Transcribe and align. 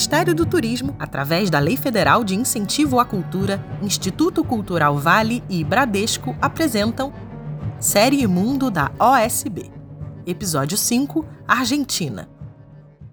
Ministério 0.00 0.34
do 0.34 0.46
Turismo, 0.46 0.96
através 0.98 1.50
da 1.50 1.58
Lei 1.58 1.76
Federal 1.76 2.24
de 2.24 2.34
Incentivo 2.34 2.98
à 2.98 3.04
Cultura, 3.04 3.62
Instituto 3.82 4.42
Cultural 4.42 4.96
Vale 4.96 5.44
e 5.46 5.62
Bradesco 5.62 6.34
apresentam 6.40 7.12
Série 7.78 8.26
Mundo 8.26 8.70
da 8.70 8.90
OSB. 8.98 9.70
Episódio 10.26 10.78
5 10.78 11.22
Argentina. 11.46 12.30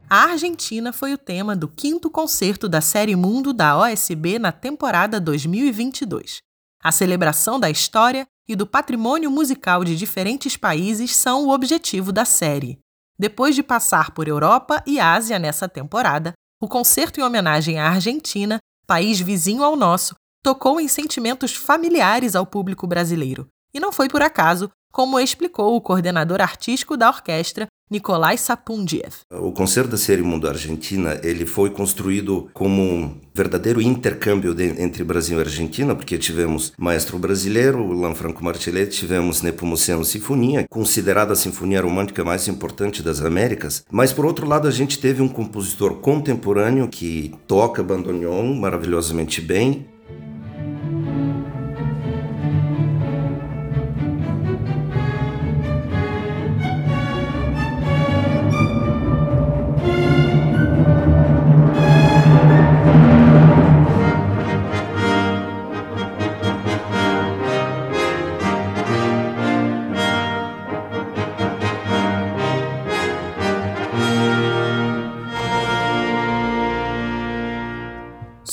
A 0.10 0.32
Argentina 0.32 0.94
foi 0.94 1.14
o 1.14 1.18
tema 1.18 1.58
do 1.58 1.68
quinto 1.68 2.10
concerto 2.10 2.70
da 2.70 2.80
Série 2.80 3.18
Mundo 3.18 3.52
da 3.52 3.78
OSB 3.80 4.40
na 4.40 4.54
temporada 4.54 5.20
2022. 5.20 6.42
A 6.82 6.94
celebração 6.94 7.60
da 7.60 7.70
história 7.70 8.26
e 8.48 8.56
do 8.56 8.66
patrimônio 8.66 9.30
musical 9.30 9.84
de 9.84 9.94
diferentes 9.98 10.56
países 10.56 11.14
são 11.14 11.48
o 11.48 11.50
objetivo 11.50 12.14
da 12.14 12.24
série. 12.24 12.80
Depois 13.20 13.56
de 13.56 13.62
passar 13.62 14.12
por 14.12 14.26
Europa 14.26 14.82
e 14.88 15.02
Ásia 15.02 15.38
nessa 15.38 15.68
temporada, 15.68 16.34
o 16.60 16.68
concerto 16.68 17.20
em 17.20 17.24
homenagem 17.24 17.80
à 17.80 17.90
Argentina, 17.90 18.60
país 18.86 19.20
vizinho 19.20 19.64
ao 19.64 19.76
nosso, 19.76 20.16
tocou 20.44 20.80
em 20.80 20.88
sentimentos 20.88 21.56
familiares 21.56 22.36
ao 22.36 22.46
público 22.46 22.88
brasileiro. 22.88 23.48
E 23.74 23.80
não 23.80 23.92
foi 23.92 24.08
por 24.08 24.22
acaso, 24.22 24.72
como 24.92 25.20
explicou 25.20 25.76
o 25.76 25.82
coordenador 25.82 26.42
artístico 26.42 26.98
da 26.98 27.10
orquestra, 27.10 27.68
Nikolai 27.90 28.38
Sapundiev. 28.38 29.14
O 29.32 29.52
concerto 29.54 29.92
da 29.92 29.98
série 29.98 30.22
Mundo 30.22 30.48
Argentina 30.48 31.18
ele 31.24 31.46
foi 31.46 31.70
construído 31.70 32.50
como 32.54 32.82
um 32.82 33.16
verdadeiro 33.34 33.82
intercâmbio 33.82 34.54
de, 34.54 34.82
entre 34.82 35.06
Brasil 35.06 35.38
e 35.38 35.42
Argentina, 35.42 35.96
porque 35.96 36.18
tivemos 36.18 36.74
maestro 36.78 37.18
brasileiro, 37.18 37.94
Lanfranco 37.94 38.44
Martelletti, 38.44 38.98
tivemos 38.98 39.42
Nepomuceno 39.42 40.04
Sinfonia, 40.04 40.66
considerada 40.70 41.32
a 41.32 41.36
sinfonia 41.36 41.82
romântica 41.82 42.26
mais 42.26 42.48
importante 42.50 43.02
das 43.02 43.22
Américas. 43.22 43.86
Mas 43.90 44.12
por 44.12 44.26
outro 44.26 44.46
lado, 44.46 44.68
a 44.68 44.72
gente 44.72 45.00
teve 45.00 45.22
um 45.22 45.30
compositor 45.30 45.96
contemporâneo 45.96 46.90
que 46.90 47.34
toca 47.48 47.82
bandoneon 47.82 48.54
maravilhosamente 48.56 49.40
bem, 49.40 49.86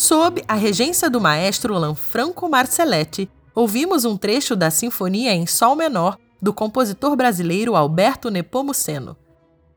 Sob 0.07 0.45
a 0.47 0.55
regência 0.55 1.09
do 1.09 1.19
maestro 1.19 1.79
Lanfranco 1.79 2.47
Marcelletti, 2.47 3.27
ouvimos 3.55 4.05
um 4.05 4.19
trecho 4.19 4.55
da 4.55 4.71
Sinfonia 4.71 5.33
em 5.33 5.47
Sol 5.47 5.75
Menor 5.75 6.19
do 6.43 6.53
compositor 6.53 7.17
brasileiro 7.17 7.75
Alberto 7.75 8.31
Nepomuceno. 8.31 9.17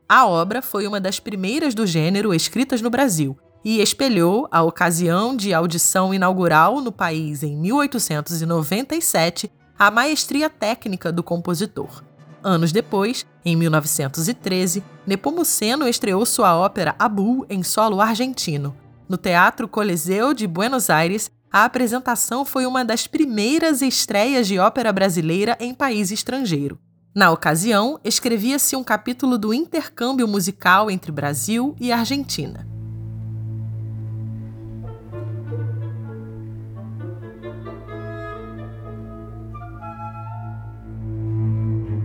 A 0.06 0.26
obra 0.26 0.60
foi 0.60 0.86
uma 0.86 1.00
das 1.00 1.18
primeiras 1.18 1.74
do 1.74 1.86
gênero 1.86 2.34
escritas 2.34 2.82
no 2.82 2.90
Brasil 2.90 3.38
e 3.64 3.80
espelhou 3.80 4.46
a 4.50 4.62
ocasião 4.62 5.34
de 5.34 5.54
audição 5.54 6.12
inaugural 6.12 6.82
no 6.82 6.92
país 6.92 7.42
em 7.42 7.56
1897 7.56 9.50
a 9.78 9.90
maestria 9.90 10.50
técnica 10.50 11.10
do 11.10 11.22
compositor. 11.22 12.04
Anos 12.44 12.70
depois, 12.70 13.24
em 13.42 13.56
1913, 13.56 14.84
Nepomuceno 15.06 15.88
estreou 15.88 16.26
sua 16.26 16.54
ópera 16.54 16.94
Abu 16.98 17.46
em 17.48 17.62
solo 17.62 17.98
argentino, 17.98 18.76
no 19.08 19.16
Teatro 19.16 19.66
Coliseu 19.66 20.34
de 20.34 20.46
Buenos 20.46 20.90
Aires, 20.90 21.30
a 21.50 21.64
apresentação 21.64 22.44
foi 22.44 22.66
uma 22.66 22.84
das 22.84 23.06
primeiras 23.06 23.80
estreias 23.80 24.46
de 24.46 24.58
ópera 24.58 24.92
brasileira 24.92 25.56
em 25.58 25.72
país 25.72 26.10
estrangeiro. 26.10 26.78
Na 27.14 27.30
ocasião, 27.30 27.98
escrevia-se 28.04 28.76
um 28.76 28.84
capítulo 28.84 29.38
do 29.38 29.54
intercâmbio 29.54 30.28
musical 30.28 30.90
entre 30.90 31.10
Brasil 31.10 31.74
e 31.80 31.90
Argentina. 31.90 32.68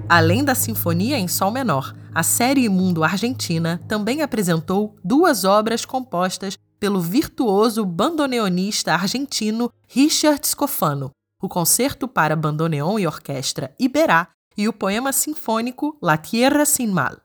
Além 0.07 0.43
da 0.43 0.55
Sinfonia 0.55 1.17
em 1.17 1.27
Sol 1.27 1.51
Menor, 1.51 1.93
a 2.13 2.21
série 2.21 2.69
Mundo 2.69 3.03
Argentina 3.03 3.81
também 3.87 4.21
apresentou 4.21 4.95
duas 5.03 5.43
obras 5.43 5.85
compostas 5.85 6.55
pelo 6.83 6.99
virtuoso 6.99 7.85
bandoneonista 7.85 8.93
argentino 8.93 9.71
Richard 9.87 10.45
Scofano, 10.45 11.11
o 11.41 11.47
Concerto 11.47 12.09
para 12.09 12.35
Bandoneon 12.35 12.99
e 12.99 13.07
Orquestra 13.07 13.73
Iberá 13.79 14.27
e 14.57 14.67
o 14.67 14.73
poema 14.73 15.13
sinfônico 15.13 15.97
La 16.01 16.17
Tierra 16.17 16.65
Sin 16.65 16.87
Mal. 16.87 17.21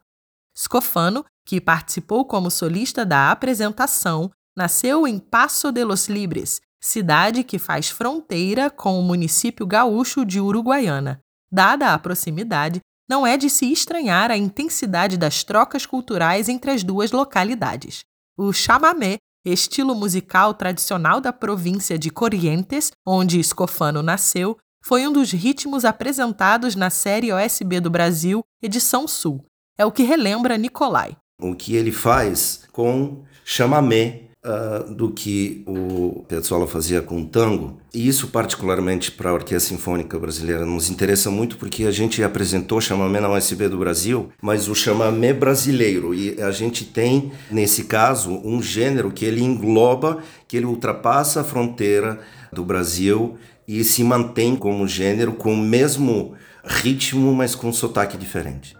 Scofano, 0.56 1.24
que 1.44 1.60
participou 1.60 2.24
como 2.24 2.52
solista 2.52 3.04
da 3.04 3.32
apresentação, 3.32 4.30
nasceu 4.56 5.08
em 5.08 5.18
Paso 5.18 5.72
de 5.72 5.82
los 5.82 6.06
Libres, 6.06 6.60
cidade 6.80 7.42
que 7.42 7.58
faz 7.58 7.90
fronteira 7.90 8.70
com 8.70 8.96
o 8.96 9.02
município 9.02 9.66
gaúcho 9.66 10.24
de 10.24 10.38
Uruguaiana. 10.38 11.18
Dada 11.50 11.94
a 11.94 11.98
proximidade, 11.98 12.78
não 13.10 13.26
é 13.26 13.36
de 13.36 13.50
se 13.50 13.72
estranhar 13.72 14.30
a 14.30 14.36
intensidade 14.36 15.16
das 15.16 15.42
trocas 15.42 15.84
culturais 15.84 16.48
entre 16.48 16.70
as 16.70 16.84
duas 16.84 17.10
localidades. 17.10 18.04
O 18.36 18.52
chamamé 18.52 19.18
estilo 19.52 19.94
musical 19.94 20.54
tradicional 20.54 21.20
da 21.20 21.32
província 21.32 21.98
de 21.98 22.10
Corrientes, 22.10 22.92
onde 23.06 23.42
Scofano 23.42 24.02
nasceu, 24.02 24.56
foi 24.84 25.06
um 25.06 25.12
dos 25.12 25.32
ritmos 25.32 25.84
apresentados 25.84 26.74
na 26.74 26.90
série 26.90 27.32
OSB 27.32 27.80
do 27.80 27.90
Brasil, 27.90 28.42
edição 28.62 29.06
Sul. 29.06 29.44
É 29.76 29.84
o 29.84 29.92
que 29.92 30.02
relembra 30.02 30.56
Nicolai. 30.56 31.16
O 31.40 31.54
que 31.54 31.74
ele 31.74 31.92
faz 31.92 32.62
com 32.72 33.24
chamamé 33.44 34.27
uh, 34.44 34.92
do 34.92 35.10
que 35.10 35.62
o 35.66 36.24
Piazzolla 36.28 36.66
fazia 36.66 37.00
com 37.00 37.22
o 37.22 37.26
tango. 37.26 37.78
E 37.92 38.06
isso, 38.06 38.28
particularmente 38.28 39.10
para 39.12 39.30
a 39.30 39.34
Orquestra 39.34 39.76
Sinfônica 39.76 40.18
Brasileira, 40.18 40.64
nos 40.64 40.90
interessa 40.90 41.30
muito 41.30 41.56
porque 41.56 41.84
a 41.84 41.90
gente 41.90 42.22
apresentou 42.22 42.78
o 42.78 42.82
chamamé 42.82 43.20
na 43.20 43.30
USB 43.30 43.68
do 43.68 43.78
Brasil, 43.78 44.30
mas 44.40 44.68
o 44.68 44.74
chamamé 44.74 45.32
brasileiro. 45.32 46.14
E 46.14 46.40
a 46.40 46.50
gente 46.50 46.84
tem, 46.84 47.32
nesse 47.50 47.84
caso, 47.84 48.40
um 48.44 48.62
gênero 48.62 49.10
que 49.10 49.24
ele 49.24 49.42
engloba, 49.42 50.18
que 50.46 50.56
ele 50.56 50.66
ultrapassa 50.66 51.40
a 51.40 51.44
fronteira 51.44 52.20
do 52.52 52.64
Brasil 52.64 53.36
e 53.66 53.84
se 53.84 54.02
mantém 54.02 54.56
como 54.56 54.88
gênero 54.88 55.32
com 55.32 55.52
o 55.52 55.56
mesmo 55.56 56.34
ritmo, 56.64 57.34
mas 57.34 57.54
com 57.54 57.68
um 57.68 57.72
sotaque 57.72 58.16
diferente. 58.16 58.77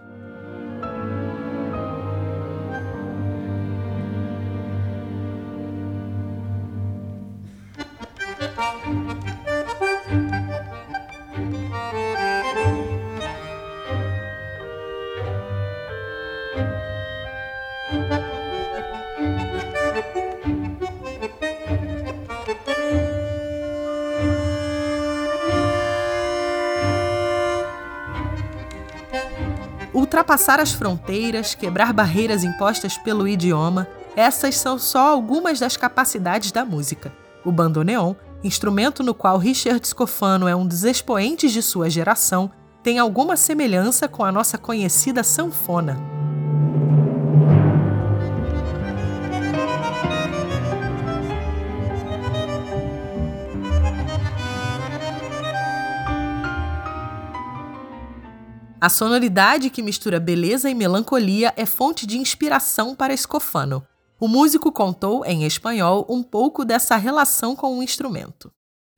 Ultrapassar 30.19 30.59
as 30.59 30.73
fronteiras, 30.73 31.55
quebrar 31.55 31.93
barreiras 31.93 32.43
impostas 32.43 32.97
pelo 32.97 33.25
idioma, 33.25 33.87
essas 34.17 34.57
são 34.57 34.77
só 34.77 35.07
algumas 35.07 35.61
das 35.61 35.77
capacidades 35.77 36.51
da 36.51 36.65
música. 36.65 37.09
O 37.45 37.53
bandoneon, 37.53 38.15
instrumento 38.43 39.01
no 39.01 39.13
qual 39.13 39.37
Richard 39.37 39.87
Scofano 39.87 40.45
é 40.45 40.53
um 40.53 40.67
dos 40.67 40.83
expoentes 40.83 41.53
de 41.53 41.61
sua 41.61 41.89
geração, 41.89 42.51
tem 42.83 42.99
alguma 42.99 43.37
semelhança 43.37 44.09
com 44.09 44.25
a 44.25 44.29
nossa 44.29 44.57
conhecida 44.57 45.23
sanfona. 45.23 46.18
A 58.81 58.87
sonoridade 58.87 59.69
que 59.69 59.81
mistura 59.81 60.21
beleza 60.21 60.69
e 60.69 60.73
melancolia 60.73 61.53
é 61.57 61.65
fonte 61.65 62.07
de 62.07 62.17
inspiração 62.17 62.95
para 62.95 63.13
Escofano. 63.13 63.85
O 64.17 64.25
músico 64.25 64.71
contou, 64.71 65.25
em 65.25 65.43
espanhol, 65.43 66.05
um 66.09 66.23
pouco 66.23 66.63
dessa 66.63 66.95
relação 66.95 67.57
com 67.57 67.77
o 67.77 67.83
instrumento. 67.83 68.49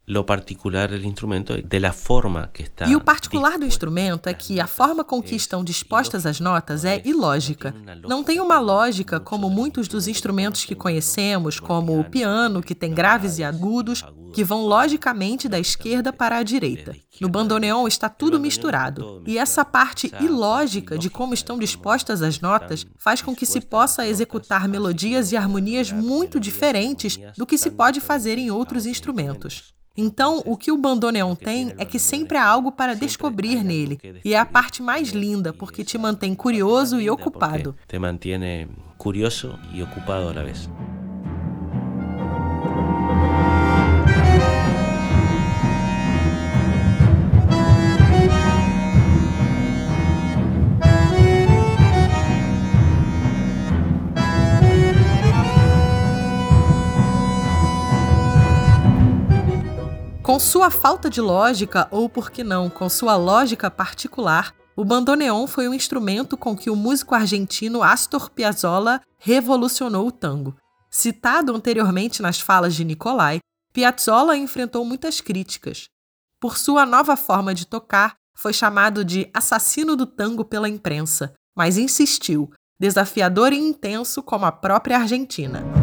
Lo 0.07 0.25
particular 0.25 0.89
del 0.89 1.05
instrumento 1.05 1.55
de 1.55 1.79
la 1.79 1.93
forma 1.93 2.49
que 2.51 2.63
está. 2.63 2.85
E 2.85 2.95
o 2.95 3.01
particular 3.01 3.59
do 3.59 3.65
instrumento 3.65 4.27
é 4.27 4.33
que 4.33 4.59
a 4.59 4.65
forma 4.65 5.03
com 5.03 5.21
que 5.21 5.35
estão 5.35 5.63
dispostas 5.63 6.25
as 6.25 6.39
notas 6.39 6.83
é 6.83 7.01
ilógica. 7.05 7.73
Não 8.07 8.23
tem 8.23 8.39
uma 8.39 8.59
lógica 8.59 9.19
como 9.19 9.49
muitos 9.49 9.87
dos 9.87 10.07
instrumentos 10.07 10.65
que 10.65 10.75
conhecemos, 10.75 11.59
como 11.59 11.99
o 11.99 12.03
piano, 12.03 12.63
que 12.63 12.73
tem 12.73 12.93
graves 12.93 13.37
e 13.37 13.43
agudos, 13.43 14.03
que 14.33 14.43
vão 14.43 14.65
logicamente 14.65 15.47
da 15.47 15.59
esquerda 15.59 16.11
para 16.11 16.37
a 16.37 16.43
direita. 16.43 16.95
No 17.19 17.29
bandoneon 17.29 17.87
está 17.87 18.09
tudo 18.09 18.39
misturado, 18.39 19.23
e 19.27 19.37
essa 19.37 19.63
parte 19.63 20.11
ilógica 20.19 20.97
de 20.97 21.09
como 21.09 21.33
estão 21.33 21.59
dispostas 21.59 22.21
as 22.23 22.39
notas 22.39 22.85
faz 22.97 23.21
com 23.21 23.35
que 23.35 23.45
se 23.45 23.61
possa 23.61 24.07
executar 24.07 24.67
melodias 24.67 25.31
e 25.31 25.37
harmonias 25.37 25.91
muito 25.91 26.39
diferentes 26.39 27.19
do 27.37 27.45
que 27.45 27.57
se 27.57 27.69
pode 27.69 28.01
fazer 28.01 28.37
em 28.37 28.49
outros 28.49 28.85
instrumentos. 28.85 29.73
Então, 29.95 30.41
o 30.45 30.55
que 30.55 30.71
o 30.71 30.77
bandoneon 30.77 31.35
tem 31.35 31.73
é 31.77 31.83
que 31.83 31.99
sempre 31.99 32.37
há 32.37 32.45
algo 32.45 32.71
para 32.71 32.95
descobrir 32.95 33.63
nele, 33.63 33.99
e 34.23 34.33
é 34.33 34.39
a 34.39 34.45
parte 34.45 34.81
mais 34.81 35.09
linda 35.09 35.51
porque 35.51 35.83
te 35.83 35.97
mantém 35.97 36.33
curioso 36.33 36.99
e 36.99 37.09
ocupado. 37.09 37.75
Te 37.87 37.99
mantém 37.99 38.69
curioso 38.97 39.59
e 39.73 39.83
ocupado 39.83 40.33
la 40.33 40.43
vez. 40.43 40.69
Com 60.31 60.39
sua 60.39 60.71
falta 60.71 61.09
de 61.09 61.19
lógica, 61.19 61.89
ou 61.91 62.07
por 62.07 62.31
que 62.31 62.41
não, 62.41 62.69
com 62.69 62.87
sua 62.87 63.17
lógica 63.17 63.69
particular, 63.69 64.55
o 64.77 64.85
bandoneon 64.85 65.45
foi 65.45 65.67
um 65.67 65.73
instrumento 65.73 66.37
com 66.37 66.55
que 66.55 66.69
o 66.69 66.75
músico 66.75 67.13
argentino 67.13 67.83
Astor 67.83 68.29
Piazzolla 68.29 69.01
revolucionou 69.19 70.07
o 70.07 70.11
tango. 70.11 70.55
Citado 70.89 71.53
anteriormente 71.53 72.21
nas 72.21 72.39
falas 72.39 72.73
de 72.73 72.85
Nicolai, 72.85 73.39
Piazzolla 73.73 74.37
enfrentou 74.37 74.85
muitas 74.85 75.19
críticas. 75.19 75.89
Por 76.39 76.57
sua 76.57 76.85
nova 76.85 77.17
forma 77.17 77.53
de 77.53 77.67
tocar, 77.67 78.15
foi 78.33 78.53
chamado 78.53 79.03
de 79.03 79.29
assassino 79.33 79.97
do 79.97 80.05
tango 80.05 80.45
pela 80.45 80.69
imprensa, 80.69 81.33
mas 81.53 81.77
insistiu, 81.77 82.49
desafiador 82.79 83.51
e 83.51 83.57
intenso 83.57 84.23
como 84.23 84.45
a 84.45 84.51
própria 84.53 84.97
Argentina. 84.97 85.80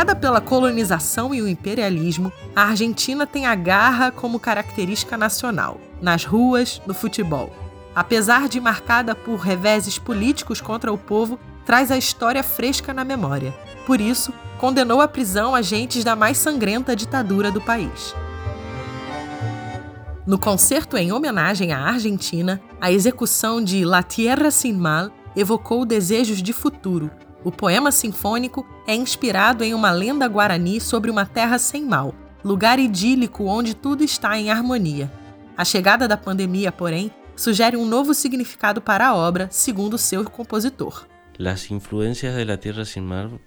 Marcada 0.00 0.18
pela 0.18 0.40
colonização 0.40 1.34
e 1.34 1.42
o 1.42 1.46
imperialismo, 1.46 2.32
a 2.56 2.62
Argentina 2.62 3.26
tem 3.26 3.44
a 3.44 3.54
garra 3.54 4.10
como 4.10 4.40
característica 4.40 5.14
nacional, 5.14 5.78
nas 6.00 6.24
ruas, 6.24 6.80
no 6.86 6.94
futebol. 6.94 7.54
Apesar 7.94 8.48
de 8.48 8.58
marcada 8.62 9.14
por 9.14 9.36
reveses 9.36 9.98
políticos 9.98 10.58
contra 10.58 10.90
o 10.90 10.96
povo, 10.96 11.38
traz 11.66 11.90
a 11.90 11.98
história 11.98 12.42
fresca 12.42 12.94
na 12.94 13.04
memória. 13.04 13.54
Por 13.84 14.00
isso, 14.00 14.32
condenou 14.56 15.02
à 15.02 15.06
prisão 15.06 15.54
agentes 15.54 16.02
da 16.02 16.16
mais 16.16 16.38
sangrenta 16.38 16.96
ditadura 16.96 17.52
do 17.52 17.60
país. 17.60 18.14
No 20.26 20.38
concerto 20.38 20.96
em 20.96 21.12
homenagem 21.12 21.74
à 21.74 21.78
Argentina, 21.78 22.58
a 22.80 22.90
execução 22.90 23.62
de 23.62 23.84
La 23.84 24.02
Tierra 24.02 24.50
Sin 24.50 24.72
Mal 24.72 25.10
evocou 25.36 25.84
desejos 25.84 26.42
de 26.42 26.54
futuro, 26.54 27.10
o 27.44 27.50
poema 27.50 27.90
sinfônico 27.90 28.66
é 28.86 28.94
inspirado 28.94 29.64
em 29.64 29.74
uma 29.74 29.90
lenda 29.90 30.28
guarani 30.28 30.80
sobre 30.80 31.10
uma 31.10 31.24
terra 31.24 31.58
sem 31.58 31.84
mal, 31.84 32.14
lugar 32.44 32.78
idílico 32.78 33.44
onde 33.44 33.74
tudo 33.74 34.04
está 34.04 34.38
em 34.38 34.50
harmonia. 34.50 35.10
A 35.56 35.64
chegada 35.64 36.06
da 36.06 36.16
pandemia, 36.16 36.70
porém, 36.70 37.10
sugere 37.36 37.76
um 37.76 37.86
novo 37.86 38.14
significado 38.14 38.80
para 38.80 39.08
a 39.08 39.14
obra, 39.14 39.48
segundo 39.50 39.96
seu 39.96 40.24
compositor. 40.28 41.06
As 41.38 41.70
influências 41.70 42.34
de 42.34 42.44
La 42.44 42.56
Tierra 42.56 42.84
Sin 42.84 43.02
Mal 43.02 43.40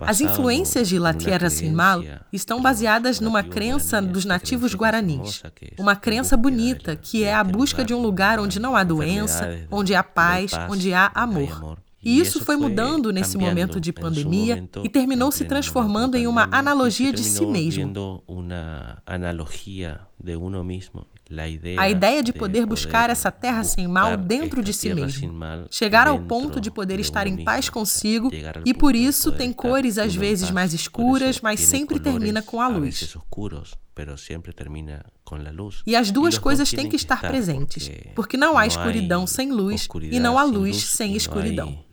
as 0.00 0.20
influências 0.20 0.88
de 0.88 0.98
La 0.98 1.14
Tierra 1.14 1.48
Sin 1.48 1.70
Mal 1.70 2.02
estão 2.32 2.60
baseadas 2.60 3.20
numa 3.20 3.44
crença 3.44 4.02
dos 4.02 4.24
nativos 4.24 4.74
guaranis. 4.74 5.42
Uma 5.78 5.94
crença 5.94 6.36
bonita, 6.36 6.96
que 6.96 7.22
é 7.22 7.32
a 7.32 7.44
busca 7.44 7.84
de 7.84 7.94
um 7.94 8.02
lugar 8.02 8.40
onde 8.40 8.58
não 8.58 8.74
há 8.74 8.82
doença, 8.82 9.66
onde 9.70 9.94
há 9.94 10.02
paz, 10.02 10.50
onde 10.68 10.92
há 10.92 11.12
amor. 11.14 11.78
E 12.06 12.20
isso 12.20 12.44
foi 12.44 12.56
mudando 12.56 13.12
nesse 13.12 13.36
momento 13.36 13.80
de 13.80 13.92
pandemia 13.92 14.64
e 14.84 14.88
terminou 14.88 15.32
se 15.32 15.44
transformando 15.44 16.16
em 16.16 16.28
uma 16.28 16.48
analogia 16.52 17.12
de 17.12 17.24
si 17.24 17.44
mesmo. 17.44 17.92
A 21.78 21.90
ideia 21.90 22.22
de 22.22 22.32
poder 22.32 22.64
buscar 22.66 23.10
essa 23.10 23.30
terra 23.32 23.64
sem 23.64 23.86
mal 23.88 24.16
dentro 24.16 24.62
de 24.62 24.72
si 24.72 24.88
mesmo. 24.94 25.32
Chegar 25.70 26.06
ao 26.06 26.20
ponto 26.20 26.60
de 26.60 26.70
poder 26.70 27.00
estar 27.00 27.26
em 27.26 27.44
paz 27.44 27.68
consigo 27.68 28.30
e 28.64 28.72
por 28.72 28.94
isso 28.94 29.32
tem 29.32 29.52
cores 29.52 29.98
às 29.98 30.14
vezes 30.14 30.50
mais 30.50 30.72
escuras, 30.72 31.40
mas 31.40 31.60
sempre 31.60 31.98
termina 32.00 32.42
com 32.42 32.60
a 32.60 32.68
luz. 32.68 32.98
E 35.86 35.96
as 35.96 36.10
duas 36.10 36.38
coisas 36.38 36.70
têm 36.70 36.88
que 36.88 36.96
estar 36.96 37.20
presentes, 37.20 37.90
porque 38.14 38.36
não 38.36 38.56
há 38.56 38.66
escuridão 38.66 39.26
sem 39.26 39.50
luz 39.50 39.88
e 40.16 40.20
não 40.20 40.38
há 40.38 40.44
luz 40.44 40.76
sem 40.86 41.16
escuridão. 41.16 41.84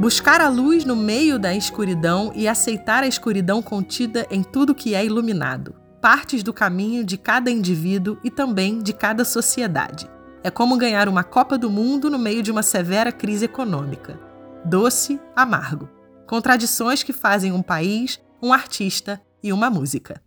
Buscar 0.00 0.40
a 0.40 0.48
luz 0.48 0.86
no 0.86 0.96
meio 0.96 1.38
da 1.38 1.54
escuridão 1.54 2.32
e 2.34 2.48
aceitar 2.48 3.02
a 3.02 3.06
escuridão 3.06 3.60
contida 3.60 4.26
em 4.30 4.42
tudo 4.42 4.74
que 4.74 4.94
é 4.94 5.04
iluminado. 5.04 5.74
Partes 6.00 6.42
do 6.42 6.54
caminho 6.54 7.04
de 7.04 7.18
cada 7.18 7.50
indivíduo 7.50 8.16
e 8.24 8.30
também 8.30 8.78
de 8.78 8.94
cada 8.94 9.26
sociedade. 9.26 10.08
É 10.42 10.50
como 10.50 10.78
ganhar 10.78 11.06
uma 11.06 11.22
Copa 11.22 11.58
do 11.58 11.68
Mundo 11.68 12.08
no 12.08 12.18
meio 12.18 12.42
de 12.42 12.50
uma 12.50 12.62
severa 12.62 13.12
crise 13.12 13.44
econômica. 13.44 14.18
Doce, 14.64 15.20
amargo. 15.36 15.86
Contradições 16.26 17.02
que 17.02 17.12
fazem 17.12 17.52
um 17.52 17.60
país, 17.60 18.18
um 18.42 18.54
artista 18.54 19.20
e 19.42 19.52
uma 19.52 19.68
música. 19.68 20.22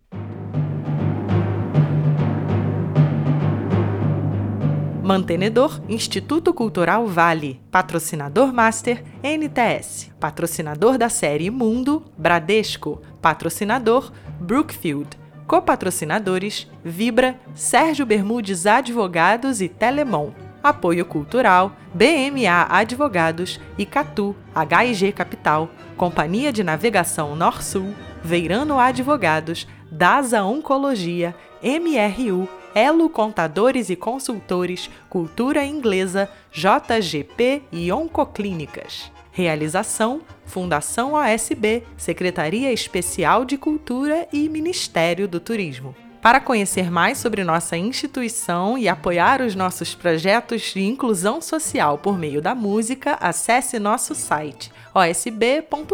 Mantenedor 5.04 5.82
Instituto 5.86 6.54
Cultural 6.54 7.06
Vale. 7.06 7.60
Patrocinador 7.70 8.54
Master 8.54 9.04
NTS. 9.22 10.10
Patrocinador 10.18 10.96
da 10.96 11.10
série 11.10 11.50
Mundo 11.50 12.02
Bradesco. 12.16 13.02
Patrocinador 13.20 14.10
Brookfield. 14.40 15.10
Copatrocinadores 15.46 16.66
Vibra, 16.82 17.38
Sérgio 17.54 18.06
Bermudes 18.06 18.64
Advogados 18.64 19.60
e 19.60 19.68
Telemon. 19.68 20.32
Apoio 20.62 21.04
Cultural, 21.04 21.76
BMA 21.92 22.66
Advogados, 22.70 23.60
Icatu, 23.76 24.34
HIG 24.56 25.12
Capital, 25.12 25.68
Companhia 25.98 26.50
de 26.50 26.64
Navegação 26.64 27.36
Norsul, 27.36 27.94
Veirano 28.22 28.78
Advogados, 28.78 29.68
DASA 29.92 30.42
Oncologia, 30.42 31.36
MRU, 31.62 32.48
Elo 32.74 33.08
Contadores 33.08 33.88
e 33.88 33.96
Consultores, 33.96 34.90
Cultura 35.08 35.64
Inglesa, 35.64 36.28
JGP 36.52 37.62
e 37.70 37.92
Oncoclínicas. 37.92 39.12
Realização: 39.30 40.22
Fundação 40.44 41.14
OSB, 41.14 41.84
Secretaria 41.96 42.72
Especial 42.72 43.44
de 43.44 43.56
Cultura 43.56 44.28
e 44.32 44.48
Ministério 44.48 45.28
do 45.28 45.38
Turismo. 45.38 45.94
Para 46.24 46.40
conhecer 46.40 46.90
mais 46.90 47.18
sobre 47.18 47.44
nossa 47.44 47.76
instituição 47.76 48.78
e 48.78 48.88
apoiar 48.88 49.42
os 49.42 49.54
nossos 49.54 49.94
projetos 49.94 50.62
de 50.72 50.82
inclusão 50.82 51.42
social 51.42 51.98
por 51.98 52.18
meio 52.18 52.40
da 52.40 52.54
música, 52.54 53.18
acesse 53.20 53.78
nosso 53.78 54.14
site 54.14 54.72
osb.com.br. 54.94 55.90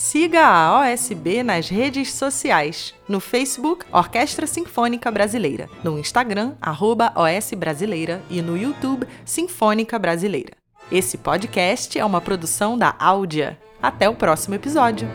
Siga 0.00 0.46
a 0.46 0.78
OSB 0.78 1.42
nas 1.42 1.68
redes 1.68 2.12
sociais. 2.14 2.94
No 3.08 3.18
Facebook, 3.18 3.84
Orquestra 3.90 4.46
Sinfônica 4.46 5.10
Brasileira. 5.10 5.68
No 5.82 5.98
Instagram, 5.98 6.54
arroba 6.62 7.12
OS 7.16 7.50
Brasileira. 7.56 8.22
E 8.30 8.40
no 8.40 8.56
YouTube, 8.56 9.08
Sinfônica 9.24 9.98
Brasileira. 9.98 10.52
Esse 10.90 11.18
podcast 11.18 11.98
é 11.98 12.04
uma 12.04 12.20
produção 12.20 12.78
da 12.78 12.94
Áudia. 12.96 13.58
Até 13.82 14.08
o 14.08 14.14
próximo 14.14 14.54
episódio. 14.54 15.08